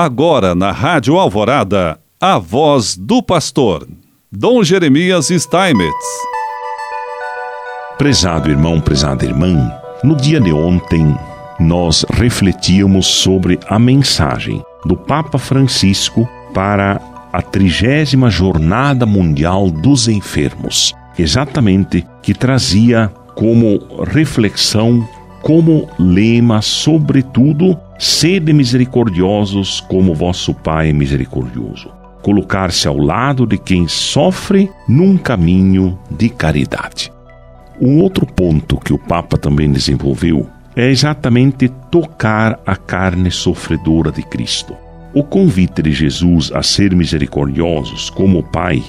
Agora 0.00 0.54
na 0.54 0.70
Rádio 0.70 1.18
Alvorada, 1.18 1.98
a 2.20 2.38
voz 2.38 2.96
do 2.96 3.20
pastor, 3.20 3.84
Dom 4.30 4.62
Jeremias 4.62 5.26
Steinmetz. 5.26 5.92
Prezado 7.98 8.48
irmão, 8.48 8.80
prezada 8.80 9.24
irmã, 9.24 9.72
no 10.04 10.14
dia 10.14 10.40
de 10.40 10.52
ontem 10.52 11.18
nós 11.58 12.06
refletíamos 12.10 13.08
sobre 13.08 13.58
a 13.68 13.76
mensagem 13.76 14.62
do 14.84 14.96
Papa 14.96 15.36
Francisco 15.36 16.28
para 16.54 17.00
a 17.32 17.42
trigésima 17.42 18.30
Jornada 18.30 19.04
Mundial 19.04 19.68
dos 19.68 20.06
Enfermos, 20.06 20.94
exatamente 21.18 22.06
que 22.22 22.32
trazia 22.32 23.12
como 23.34 23.80
reflexão, 24.04 25.04
como 25.42 25.88
lema, 25.98 26.60
sobretudo, 26.60 27.78
sede 27.98 28.52
misericordiosos 28.52 29.80
como 29.80 30.14
vosso 30.14 30.54
Pai 30.54 30.90
é 30.90 30.92
misericordioso. 30.92 31.90
Colocar-se 32.22 32.88
ao 32.88 32.98
lado 32.98 33.46
de 33.46 33.56
quem 33.56 33.86
sofre 33.86 34.70
num 34.88 35.16
caminho 35.16 35.98
de 36.10 36.28
caridade. 36.28 37.12
Um 37.80 38.00
outro 38.00 38.26
ponto 38.26 38.78
que 38.78 38.92
o 38.92 38.98
Papa 38.98 39.38
também 39.38 39.70
desenvolveu 39.70 40.46
é 40.74 40.90
exatamente 40.90 41.68
tocar 41.90 42.60
a 42.66 42.76
carne 42.76 43.30
sofredora 43.30 44.10
de 44.10 44.22
Cristo. 44.22 44.76
O 45.14 45.22
convite 45.22 45.82
de 45.82 45.92
Jesus 45.92 46.52
a 46.52 46.62
ser 46.62 46.94
misericordiosos 46.94 48.10
como 48.10 48.40
o 48.40 48.42
Pai 48.42 48.82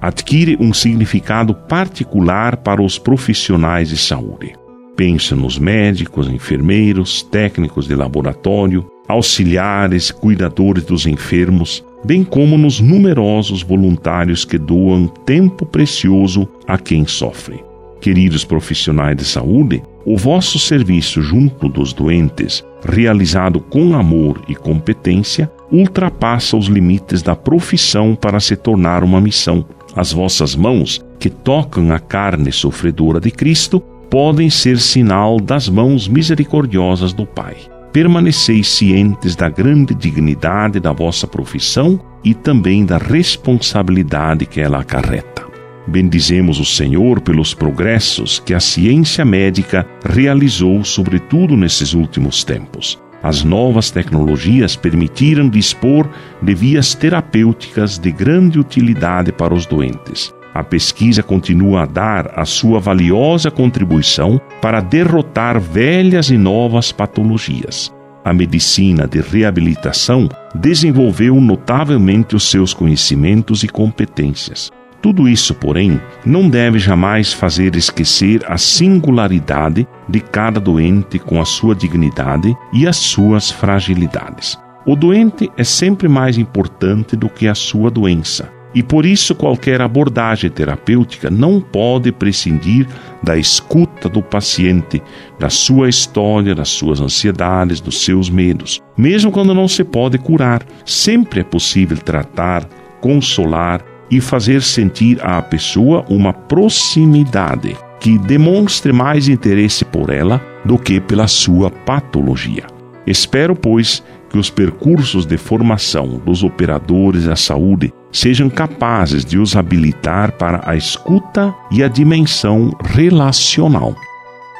adquire 0.00 0.56
um 0.60 0.72
significado 0.72 1.54
particular 1.54 2.58
para 2.58 2.82
os 2.82 2.98
profissionais 2.98 3.88
de 3.88 3.96
saúde. 3.96 4.54
Pensa 4.98 5.36
nos 5.36 5.60
médicos, 5.60 6.26
enfermeiros, 6.28 7.22
técnicos 7.22 7.86
de 7.86 7.94
laboratório, 7.94 8.84
auxiliares, 9.06 10.10
cuidadores 10.10 10.82
dos 10.82 11.06
enfermos, 11.06 11.84
bem 12.04 12.24
como 12.24 12.58
nos 12.58 12.80
numerosos 12.80 13.62
voluntários 13.62 14.44
que 14.44 14.58
doam 14.58 15.06
tempo 15.06 15.64
precioso 15.64 16.48
a 16.66 16.76
quem 16.76 17.06
sofre. 17.06 17.62
Queridos 18.00 18.44
profissionais 18.44 19.16
de 19.16 19.24
saúde, 19.24 19.84
o 20.04 20.16
vosso 20.16 20.58
serviço 20.58 21.22
junto 21.22 21.68
dos 21.68 21.92
doentes, 21.92 22.64
realizado 22.84 23.60
com 23.60 23.94
amor 23.94 24.42
e 24.48 24.54
competência, 24.56 25.48
ultrapassa 25.70 26.56
os 26.56 26.66
limites 26.66 27.22
da 27.22 27.36
profissão 27.36 28.16
para 28.16 28.40
se 28.40 28.56
tornar 28.56 29.04
uma 29.04 29.20
missão. 29.20 29.64
As 29.94 30.12
vossas 30.12 30.56
mãos, 30.56 31.00
que 31.20 31.30
tocam 31.30 31.92
a 31.92 32.00
carne 32.00 32.50
sofredora 32.50 33.20
de 33.20 33.30
Cristo, 33.30 33.80
podem 34.10 34.48
ser 34.48 34.78
sinal 34.78 35.38
das 35.38 35.68
mãos 35.68 36.08
misericordiosas 36.08 37.12
do 37.12 37.26
Pai. 37.26 37.56
Permaneceis 37.92 38.68
cientes 38.68 39.34
da 39.34 39.48
grande 39.48 39.94
dignidade 39.94 40.78
da 40.78 40.92
vossa 40.92 41.26
profissão 41.26 42.00
e 42.22 42.34
também 42.34 42.84
da 42.84 42.98
responsabilidade 42.98 44.46
que 44.46 44.60
ela 44.60 44.80
acarreta. 44.80 45.46
Bendizemos 45.86 46.60
o 46.60 46.64
Senhor 46.66 47.20
pelos 47.20 47.54
progressos 47.54 48.38
que 48.38 48.52
a 48.52 48.60
ciência 48.60 49.24
médica 49.24 49.86
realizou, 50.04 50.84
sobretudo 50.84 51.56
nesses 51.56 51.94
últimos 51.94 52.44
tempos. 52.44 52.98
As 53.22 53.42
novas 53.42 53.90
tecnologias 53.90 54.76
permitiram 54.76 55.48
dispor 55.48 56.08
de 56.42 56.54
vias 56.54 56.94
terapêuticas 56.94 57.98
de 57.98 58.12
grande 58.12 58.60
utilidade 58.60 59.32
para 59.32 59.54
os 59.54 59.66
doentes. 59.66 60.32
A 60.58 60.64
pesquisa 60.64 61.22
continua 61.22 61.84
a 61.84 61.86
dar 61.86 62.32
a 62.34 62.44
sua 62.44 62.80
valiosa 62.80 63.48
contribuição 63.48 64.40
para 64.60 64.80
derrotar 64.80 65.60
velhas 65.60 66.30
e 66.30 66.36
novas 66.36 66.90
patologias. 66.90 67.94
A 68.24 68.32
medicina 68.32 69.06
de 69.06 69.20
reabilitação 69.20 70.28
desenvolveu 70.52 71.40
notavelmente 71.40 72.34
os 72.34 72.50
seus 72.50 72.74
conhecimentos 72.74 73.62
e 73.62 73.68
competências. 73.68 74.68
Tudo 75.00 75.28
isso, 75.28 75.54
porém, 75.54 76.00
não 76.26 76.50
deve 76.50 76.80
jamais 76.80 77.32
fazer 77.32 77.76
esquecer 77.76 78.44
a 78.50 78.58
singularidade 78.58 79.86
de 80.08 80.18
cada 80.18 80.58
doente 80.58 81.20
com 81.20 81.40
a 81.40 81.44
sua 81.44 81.72
dignidade 81.72 82.52
e 82.72 82.84
as 82.84 82.96
suas 82.96 83.48
fragilidades. 83.48 84.58
O 84.84 84.96
doente 84.96 85.48
é 85.56 85.62
sempre 85.62 86.08
mais 86.08 86.36
importante 86.36 87.14
do 87.14 87.28
que 87.28 87.46
a 87.46 87.54
sua 87.54 87.92
doença, 87.92 88.57
e 88.78 88.82
por 88.84 89.04
isso 89.04 89.34
qualquer 89.34 89.80
abordagem 89.80 90.48
terapêutica 90.48 91.28
não 91.28 91.60
pode 91.60 92.12
prescindir 92.12 92.86
da 93.20 93.36
escuta 93.36 94.08
do 94.08 94.22
paciente, 94.22 95.02
da 95.36 95.50
sua 95.50 95.88
história, 95.88 96.54
das 96.54 96.68
suas 96.68 97.00
ansiedades, 97.00 97.80
dos 97.80 98.04
seus 98.04 98.30
medos. 98.30 98.80
Mesmo 98.96 99.32
quando 99.32 99.52
não 99.52 99.66
se 99.66 99.82
pode 99.82 100.16
curar, 100.16 100.62
sempre 100.86 101.40
é 101.40 101.42
possível 101.42 101.98
tratar, 101.98 102.68
consolar 103.00 103.84
e 104.08 104.20
fazer 104.20 104.62
sentir 104.62 105.18
à 105.26 105.42
pessoa 105.42 106.04
uma 106.08 106.32
proximidade 106.32 107.76
que 107.98 108.16
demonstre 108.16 108.92
mais 108.92 109.26
interesse 109.26 109.84
por 109.84 110.08
ela 110.08 110.40
do 110.64 110.78
que 110.78 111.00
pela 111.00 111.26
sua 111.26 111.68
patologia. 111.68 112.64
Espero, 113.04 113.56
pois, 113.56 114.04
que 114.30 114.38
os 114.38 114.50
percursos 114.50 115.24
de 115.24 115.36
formação 115.36 116.20
dos 116.24 116.42
operadores 116.42 117.24
da 117.24 117.36
saúde 117.36 117.92
sejam 118.12 118.48
capazes 118.48 119.24
de 119.24 119.38
os 119.38 119.56
habilitar 119.56 120.32
para 120.32 120.60
a 120.64 120.76
escuta 120.76 121.54
e 121.70 121.82
a 121.82 121.88
dimensão 121.88 122.76
relacional. 122.84 123.94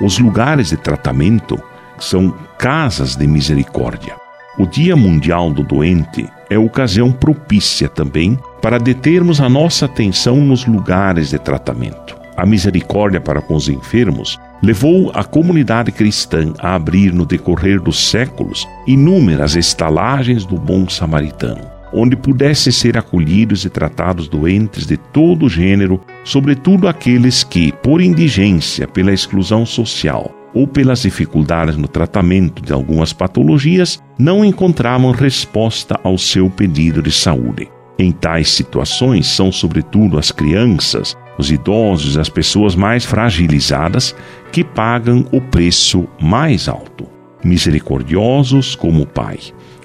Os 0.00 0.18
lugares 0.18 0.68
de 0.70 0.76
tratamento 0.76 1.58
são 1.98 2.34
casas 2.58 3.16
de 3.16 3.26
misericórdia. 3.26 4.16
O 4.58 4.66
Dia 4.66 4.96
Mundial 4.96 5.50
do 5.50 5.62
Doente 5.62 6.28
é 6.50 6.58
ocasião 6.58 7.12
propícia 7.12 7.88
também 7.88 8.38
para 8.60 8.78
determos 8.78 9.40
a 9.40 9.48
nossa 9.48 9.86
atenção 9.86 10.36
nos 10.36 10.66
lugares 10.66 11.30
de 11.30 11.38
tratamento. 11.38 12.16
A 12.36 12.46
misericórdia 12.46 13.20
para 13.20 13.40
com 13.40 13.54
os 13.54 13.68
enfermos 13.68 14.38
levou 14.62 15.10
a 15.14 15.24
comunidade 15.24 15.92
cristã 15.92 16.52
a 16.58 16.74
abrir 16.74 17.12
no 17.12 17.24
decorrer 17.24 17.80
dos 17.80 18.08
séculos 18.08 18.66
inúmeras 18.86 19.56
estalagens 19.56 20.44
do 20.44 20.56
bom 20.56 20.88
samaritano, 20.88 21.64
onde 21.92 22.16
pudessem 22.16 22.72
ser 22.72 22.98
acolhidos 22.98 23.64
e 23.64 23.70
tratados 23.70 24.28
doentes 24.28 24.86
de 24.86 24.97
todo 24.97 25.48
gênero, 25.48 26.00
sobretudo 26.24 26.88
aqueles 26.88 27.44
que, 27.44 27.72
por 27.72 28.00
indigência, 28.00 28.86
pela 28.86 29.12
exclusão 29.12 29.64
social, 29.64 30.34
ou 30.54 30.66
pelas 30.66 31.02
dificuldades 31.02 31.76
no 31.76 31.86
tratamento 31.86 32.62
de 32.62 32.72
algumas 32.72 33.12
patologias, 33.12 34.02
não 34.18 34.44
encontravam 34.44 35.12
resposta 35.12 35.98
ao 36.02 36.18
seu 36.18 36.50
pedido 36.50 37.02
de 37.02 37.12
saúde. 37.12 37.68
Em 37.98 38.12
tais 38.12 38.50
situações, 38.50 39.26
são 39.26 39.50
sobretudo 39.50 40.18
as 40.18 40.30
crianças, 40.30 41.16
os 41.38 41.50
idosos 41.50 42.19
as 42.19 42.28
pessoas 42.28 42.75
mais 42.75 43.04
fragilizadas 43.04 44.15
que 44.53 44.65
pagam 44.65 45.25
o 45.32 45.41
preço 45.41 46.06
mais 46.21 46.69
alto. 46.69 47.06
Misericordiosos 47.44 48.75
como 48.75 49.03
o 49.03 49.06
Pai. 49.06 49.38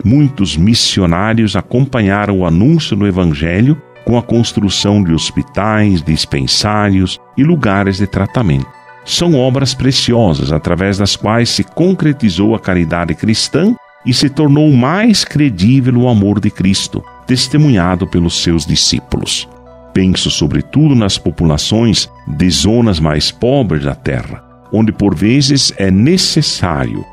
Muitos 0.03 0.58
missionários 0.58 1.56
acompanharam 1.56 2.40
o 2.40 2.46
anúncio 2.46 2.96
do 2.96 3.06
Evangelho 3.06 3.80
com 4.03 4.18
a 4.18 4.24
construção 4.24 5.03
de 5.03 5.13
hospitais, 5.13 6.02
dispensários 6.02 7.19
e 7.38 7.44
lugares 7.44 7.97
de 7.97 8.08
tratamento 8.08 8.84
são 9.06 9.36
obras 9.36 9.74
preciosas 9.74 10.52
através 10.52 10.97
das 10.97 11.16
quais 11.16 11.50
se 11.50 11.63
concretizou 11.63 12.56
a 12.56 12.59
caridade 12.59 13.13
cristã 13.13 13.75
e 14.06 14.13
se 14.13 14.30
tornou 14.30 14.72
mais 14.72 15.24
credível 15.24 15.96
o 15.97 16.09
amor 16.09 16.40
de 16.40 16.50
Cristo, 16.50 17.03
testemunhado 17.28 18.08
pelos 18.08 18.42
seus 18.42 18.66
discípulos. 18.66 19.47
Penso 19.94 20.30
sobretudo 20.31 20.96
nas 20.96 21.18
populações 21.18 22.09
de 22.28 22.50
zonas 22.50 23.00
mais 23.00 23.31
pobres 23.31 23.84
da 23.84 23.96
terra, 23.96 24.44
onde 24.72 24.92
por 24.92 25.14
vezes 25.14 25.74
é 25.78 25.92
necessário 25.92 27.06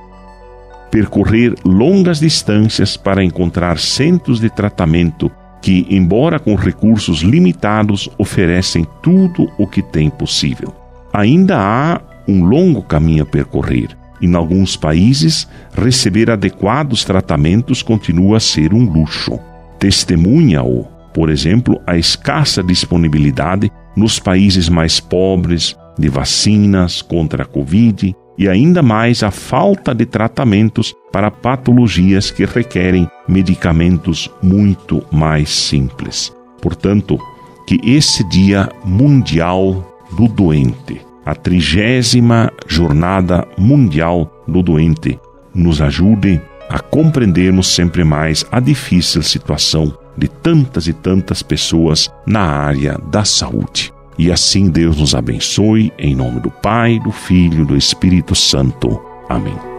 percorrer 0.91 1.55
longas 1.65 2.19
distâncias 2.19 2.97
para 2.97 3.23
encontrar 3.23 3.79
centros 3.79 4.41
de 4.41 4.51
tratamento 4.51 5.31
que, 5.63 5.87
embora 5.91 6.39
com 6.39 6.55
recursos 6.55 7.21
limitados, 7.21 8.09
oferecem 8.19 8.87
tudo 9.03 9.49
o 9.59 9.67
que 9.67 9.83
tem 9.83 10.09
possível 10.09 10.75
ainda 11.13 11.59
há 11.59 12.01
um 12.27 12.45
longo 12.45 12.83
caminho 12.83 13.23
a 13.25 13.27
percorrer. 13.27 13.97
Em 14.21 14.35
alguns 14.35 14.77
países, 14.77 15.49
receber 15.73 16.31
adequados 16.31 17.05
tratamentos 17.05 17.83
continua 17.83 18.37
a 18.37 18.41
ser 18.41 18.73
um 18.75 18.85
luxo. 18.85 19.39
Testemunha-o, 19.79 20.87
por 21.13 21.31
exemplo, 21.31 21.81
a 21.87 21.97
escassa 21.97 22.63
disponibilidade 22.63 23.71
nos 23.97 24.19
países 24.19 24.69
mais 24.69 25.01
pobres 25.01 25.77
de 25.99 26.09
vacinas 26.09 27.03
contra 27.03 27.43
a 27.43 27.47
Covid 27.47 28.15
e 28.39 28.49
ainda 28.49 28.83
mais 28.83 29.23
a 29.23 29.31
falta 29.31 29.95
de 29.95 30.07
tratamentos 30.07 30.95
para 31.13 31.31
patologias 31.31 32.31
que 32.31 32.45
requerem 32.45 33.09
medicamentos 33.29 34.31
muito 34.43 35.05
mais 35.13 35.51
simples. 35.51 36.33
Portanto, 36.63 37.19
que 37.67 37.79
esse 37.85 38.27
Dia 38.29 38.69
Mundial 38.85 39.87
do 40.17 40.27
doente, 40.27 41.01
a 41.25 41.35
trigésima 41.35 42.51
Jornada 42.67 43.47
Mundial 43.59 44.45
do 44.49 44.63
Doente, 44.63 45.21
nos 45.55 45.83
ajude 45.83 46.41
a 46.69 46.79
compreendermos 46.79 47.69
sempre 47.69 48.05
mais 48.05 48.45
a 48.51 48.59
difícil 48.59 49.23
situação 49.23 49.93
de 50.17 50.29
tantas 50.29 50.87
e 50.87 50.93
tantas 50.93 51.43
pessoas 51.43 52.11
na 52.27 52.43
área 52.43 52.99
da 53.11 53.25
saúde. 53.25 53.93
E 54.19 54.31
assim 54.31 54.69
Deus 54.69 54.99
nos 54.99 55.15
abençoe, 55.15 55.93
em 55.99 56.15
nome 56.15 56.41
do 56.41 56.51
Pai, 56.51 56.99
do 56.99 57.11
Filho 57.11 57.63
e 57.63 57.67
do 57.67 57.77
Espírito 57.77 58.35
Santo. 58.35 59.01
Amém. 59.29 59.70